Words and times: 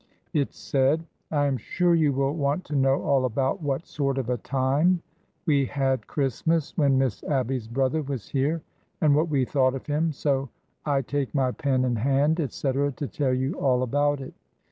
''It 0.33 0.51
said:'' 0.51 1.05
I 1.31 1.45
am 1.45 1.57
sure 1.57 1.93
you 1.93 2.11
will 2.11 2.33
want 2.33 2.63
to 2.65 2.75
know 2.75 3.03
all 3.03 3.23
about 3.25 3.61
what 3.61 3.85
sort 3.85 4.17
of 4.17 4.31
a 4.31 4.37
time 4.39 5.03
we 5.45 5.67
had 5.67 6.07
Christmas, 6.07 6.75
when 6.75 6.97
Miss 6.97 7.21
Abby's 7.25 7.67
brother 7.67 8.01
was 8.01 8.27
here, 8.29 8.63
and 8.99 9.15
what 9.15 9.29
we 9.29 9.45
thought 9.45 9.75
of 9.75 9.85
him, 9.85 10.11
so 10.11 10.49
I' 10.87 11.01
take 11.03 11.35
my 11.35 11.51
pen 11.51 11.85
in 11.85 11.97
hand,' 11.97 12.39
etc., 12.39 12.91
to 12.93 13.07
tell 13.07 13.31
you 13.35 13.53
all 13.59 13.83
about 13.83 14.21
it. 14.21 14.33